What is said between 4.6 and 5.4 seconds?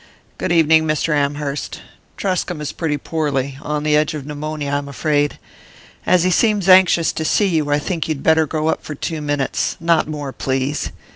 I'm afraid.